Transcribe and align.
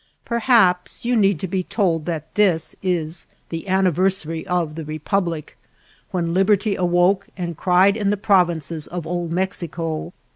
Perhaps 0.25 1.05
you 1.05 1.15
need 1.15 1.39
to 1.41 1.47
be 1.47 1.61
told 1.61 2.07
that 2.07 2.33
this 2.33 2.75
is 2.81 3.27
the 3.49 3.67
anniversary 3.67 4.47
of 4.47 4.73
the 4.73 4.83
Republic, 4.83 5.59
when 6.09 6.33
liberty 6.33 6.75
awoke 6.75 7.27
and 7.37 7.55
cried 7.55 7.95
in 7.95 8.09
the 8.09 8.17
provinces 8.17 8.87
of 8.87 9.05
Old 9.05 9.31
Mexico. 9.31 10.11